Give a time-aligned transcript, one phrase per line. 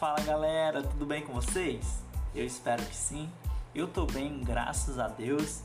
[0.00, 2.02] Fala galera, tudo bem com vocês?
[2.34, 3.30] Eu espero que sim.
[3.74, 5.60] Eu tô bem, graças a Deus.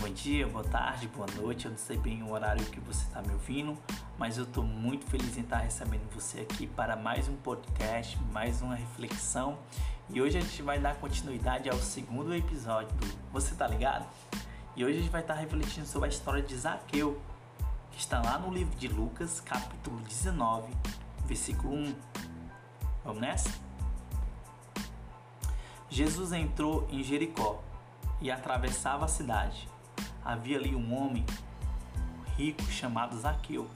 [0.00, 1.66] Bom dia, boa tarde, boa noite.
[1.66, 3.76] Eu não sei bem o horário que você está me ouvindo,
[4.16, 8.62] mas eu tô muito feliz em estar recebendo você aqui para mais um podcast, mais
[8.62, 9.58] uma reflexão.
[10.08, 14.08] E hoje a gente vai dar continuidade ao segundo episódio do Você tá ligado?
[14.74, 17.20] E hoje a gente vai estar refletindo sobre a história de Zaqueu,
[17.90, 20.72] que está lá no livro de Lucas, capítulo 19,
[21.26, 21.94] versículo 1.
[23.08, 23.48] Vamos nessa?
[25.88, 27.62] Jesus entrou em Jericó
[28.20, 29.66] e atravessava a cidade.
[30.22, 31.24] Havia ali um homem
[32.36, 33.66] rico chamado Zaqueu,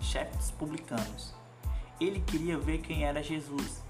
[0.00, 1.34] chefe dos publicanos.
[2.00, 3.82] Ele queria ver quem era Jesus,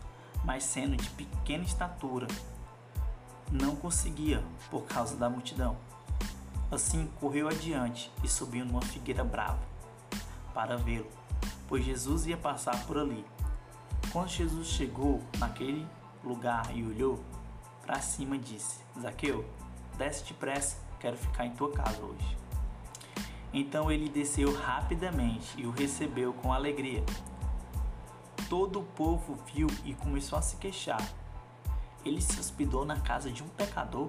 [0.43, 2.27] mas sendo de pequena estatura,
[3.53, 5.77] não conseguia por causa da multidão.
[6.71, 9.61] Assim correu adiante e subiu numa figueira brava
[10.55, 11.11] para vê-lo,
[11.69, 13.23] pois Jesus ia passar por ali.
[14.17, 15.87] Quando Jesus chegou naquele
[16.25, 17.23] lugar e olhou
[17.85, 19.45] para cima, disse: Zaqueu,
[19.99, 22.35] desce depressa, quero ficar em tua casa hoje.
[23.53, 27.05] Então ele desceu rapidamente e o recebeu com alegria.
[28.49, 31.07] Todo o povo viu e começou a se queixar.
[32.03, 34.09] Ele se hospedou na casa de um pecador,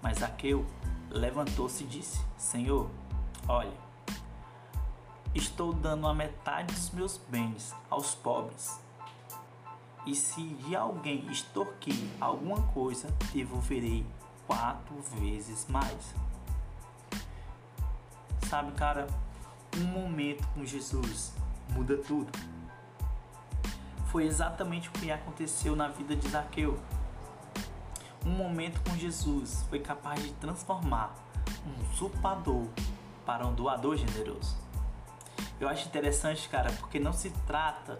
[0.00, 0.64] mas Zaqueu
[1.10, 2.88] levantou-se e disse: Senhor,
[3.48, 3.76] olha,
[5.34, 8.80] estou dando a metade dos meus bens aos pobres
[10.04, 14.04] e se de alguém extorquir alguma coisa, devolverei
[14.46, 16.14] quatro vezes mais.
[18.48, 19.06] Sabe, cara,
[19.76, 21.32] um momento com Jesus
[21.70, 22.30] muda tudo.
[24.10, 26.78] Foi exatamente o que aconteceu na vida de Zaqueu.
[28.26, 31.14] Um momento com Jesus foi capaz de transformar
[31.66, 32.66] um usurpador
[33.24, 34.56] para um doador generoso.
[35.58, 37.96] Eu acho interessante, cara, porque não se trata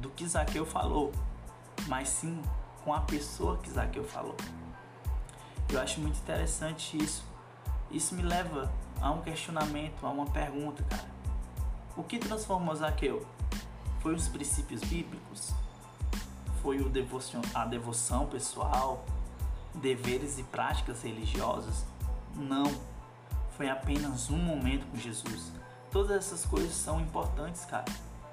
[0.00, 1.12] do que Zaqueu falou,
[1.86, 2.42] mas sim
[2.82, 4.36] com a pessoa que Zaqueu falou.
[5.68, 7.24] Eu acho muito interessante isso.
[7.90, 11.08] Isso me leva a um questionamento, a uma pergunta, cara.
[11.96, 13.26] O que transformou Zaqueu?
[14.00, 15.52] Foi os princípios bíblicos?
[16.62, 19.04] Foi o devoção, a devoção pessoal?
[19.74, 21.84] Deveres e práticas religiosas?
[22.34, 22.72] Não.
[23.56, 25.52] Foi apenas um momento com Jesus.
[25.90, 27.84] Todas essas coisas são importantes, cara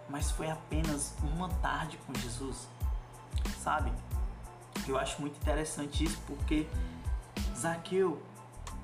[0.09, 2.67] mas foi apenas uma tarde com Jesus,
[3.61, 3.91] sabe?
[4.87, 6.67] Eu acho muito interessante isso porque
[7.55, 8.21] Zaqueu,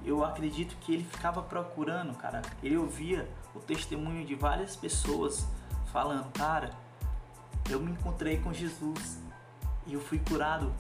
[0.04, 2.42] eu acredito que ele ficava procurando, cara.
[2.62, 5.46] Ele ouvia o testemunho de várias pessoas
[5.92, 6.72] falando, cara,
[7.70, 9.20] eu me encontrei com Jesus
[9.86, 10.74] e eu fui curado.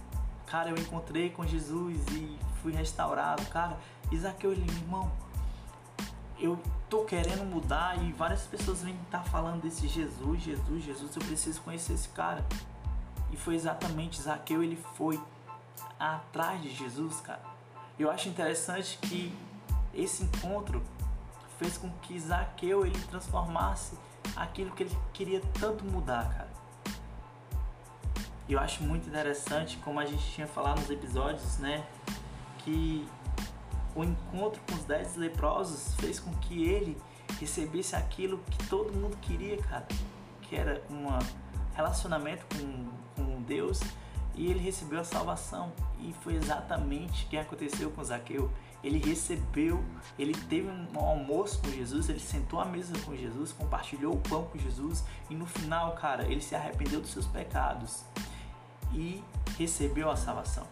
[0.47, 3.77] Cara, eu encontrei com Jesus e fui restaurado, cara.
[4.11, 5.11] E Zaqueu, ele, irmão,
[6.39, 11.15] eu tô querendo mudar e várias pessoas vêm estar tá falando desse Jesus, Jesus, Jesus,
[11.15, 12.45] eu preciso conhecer esse cara.
[13.31, 15.19] E foi exatamente Zaqueu, ele foi
[15.99, 17.41] atrás de Jesus, cara.
[17.97, 19.33] Eu acho interessante que
[19.93, 20.83] esse encontro
[21.57, 23.97] fez com que Zaqueu ele transformasse
[24.35, 26.53] aquilo que ele queria tanto mudar, cara.
[28.47, 31.85] Eu acho muito interessante, como a gente tinha falado nos episódios, né,
[32.59, 33.07] que
[33.95, 36.97] o encontro com os dez leprosos fez com que ele
[37.39, 39.87] recebesse aquilo que todo mundo queria, cara,
[40.41, 41.07] que era um
[41.75, 43.81] relacionamento com, com Deus
[44.35, 48.51] e ele recebeu a salvação e foi exatamente o que aconteceu com Zaqueu.
[48.83, 49.83] Ele recebeu,
[50.19, 54.43] ele teve um almoço com Jesus, ele sentou à mesa com Jesus, compartilhou o pão
[54.45, 58.03] com Jesus e no final, cara, ele se arrependeu dos seus pecados
[58.91, 59.23] e
[59.57, 60.67] recebeu a salvação.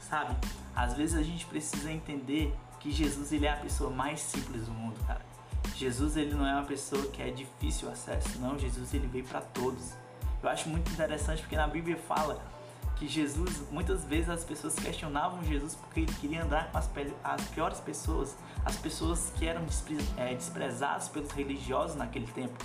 [0.00, 0.36] Sabe?
[0.78, 4.70] Às vezes a gente precisa entender que Jesus ele é a pessoa mais simples do
[4.70, 5.26] mundo, cara.
[5.74, 8.56] Jesus ele não é uma pessoa que é difícil acesso, não.
[8.56, 9.94] Jesus ele veio para todos.
[10.40, 12.40] Eu acho muito interessante porque na Bíblia fala
[12.94, 16.88] que Jesus, muitas vezes as pessoas questionavam Jesus porque ele queria andar com as,
[17.24, 22.56] as piores pessoas, as pessoas que eram despre, é, desprezadas pelos religiosos naquele tempo.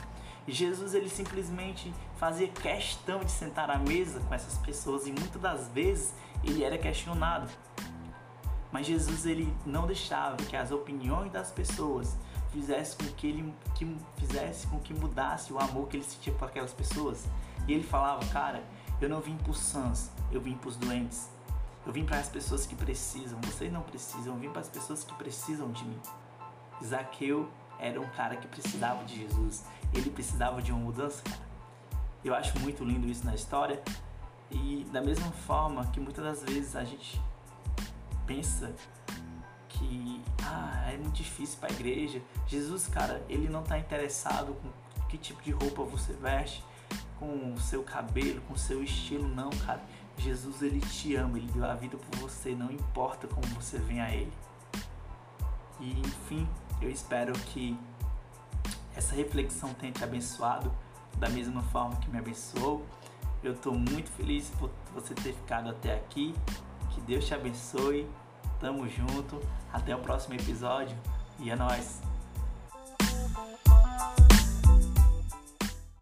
[0.48, 5.42] E Jesus ele simplesmente fazia questão de sentar à mesa com essas pessoas e muitas
[5.42, 6.14] das vezes
[6.44, 7.50] ele era questionado.
[8.74, 12.18] Mas Jesus ele não deixava que as opiniões das pessoas
[12.52, 16.48] fizesse com que ele que fizesse com que mudasse o amor que ele sentia por
[16.48, 17.24] aquelas pessoas.
[17.68, 18.64] E ele falava, cara,
[19.00, 21.30] eu não vim os sãs, eu vim para os doentes.
[21.86, 23.40] Eu vim para as pessoas que precisam.
[23.42, 26.00] Vocês não precisam, eu vim para as pessoas que precisam de mim.
[26.84, 27.48] Zaqueu
[27.78, 29.66] era um cara que precisava de Jesus.
[29.94, 31.44] Ele precisava de uma mudança, cara.
[32.26, 33.84] Eu acho muito lindo isso na história.
[34.50, 37.22] E da mesma forma que muitas das vezes a gente
[38.26, 38.74] pensa
[39.70, 42.22] que ah, é muito difícil para a igreja.
[42.48, 44.70] Jesus, cara, ele não está interessado com
[45.08, 46.64] que tipo de roupa você veste,
[47.20, 49.84] com o seu cabelo, com o seu estilo, não, cara.
[50.18, 54.02] Jesus ele te ama, ele deu a vida por você, não importa como você vem
[54.02, 54.32] a ele.
[55.80, 56.48] E enfim,
[56.82, 57.78] eu espero que
[58.96, 60.72] essa reflexão tenha te abençoado
[61.18, 62.86] da mesma forma que me abençoou.
[63.44, 66.34] Eu estou muito feliz por você ter ficado até aqui.
[66.94, 68.08] Que Deus te abençoe.
[68.60, 69.42] Tamo junto.
[69.72, 70.96] Até o próximo episódio.
[71.40, 72.13] E é nóis.